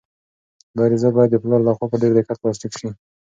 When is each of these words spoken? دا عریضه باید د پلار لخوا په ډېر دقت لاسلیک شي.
دا 0.75 0.81
عریضه 0.85 1.09
باید 1.15 1.29
د 1.33 1.37
پلار 1.43 1.61
لخوا 1.67 1.85
په 1.91 1.97
ډېر 2.01 2.11
دقت 2.17 2.37
لاسلیک 2.43 2.73
شي. 2.79 2.89